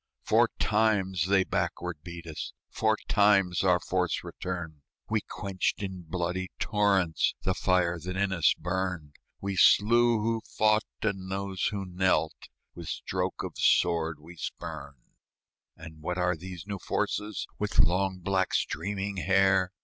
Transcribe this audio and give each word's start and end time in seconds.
Four 0.23 0.49
times 0.57 1.27
they 1.27 1.43
backward 1.43 1.99
beat 2.01 2.25
us, 2.25 2.53
Four 2.71 2.97
times 3.07 3.63
our 3.63 3.79
force 3.79 4.23
returned; 4.23 4.81
We 5.07 5.21
quenched 5.21 5.83
in 5.83 6.01
bloody 6.09 6.49
torrents 6.57 7.35
The 7.43 7.53
fire 7.53 7.99
that 7.99 8.15
in 8.17 8.31
us 8.31 8.55
burned; 8.57 9.17
We 9.41 9.55
slew 9.55 10.19
who 10.19 10.41
fought, 10.57 10.85
and 11.03 11.31
those 11.31 11.65
who 11.65 11.85
knelt 11.85 12.49
With 12.73 12.87
stroke 12.87 13.43
of 13.43 13.59
sword 13.59 14.19
we 14.19 14.37
spurned. 14.37 15.03
And 15.77 16.01
what 16.01 16.17
are 16.17 16.35
these 16.35 16.65
new 16.65 16.79
forces, 16.79 17.45
With 17.59 17.77
long, 17.77 18.17
black, 18.21 18.55
streaming 18.55 19.17
hair? 19.17 19.71